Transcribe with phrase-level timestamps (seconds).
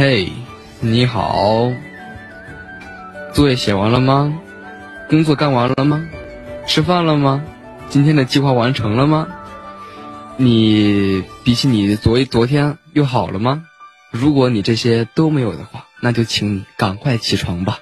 [0.00, 0.32] 嘿
[0.80, 1.70] 你好。
[3.34, 4.40] 作业写完了吗？
[5.10, 6.08] 工作干完了吗？
[6.66, 7.44] 吃饭了吗？
[7.90, 9.28] 今天的计划完成了吗？
[10.38, 13.66] 你比起你昨昨天又好了吗？
[14.10, 17.76] 如果你这些都没有的话那就请你赶快起床吧。